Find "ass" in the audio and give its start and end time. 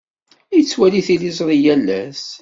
2.01-2.25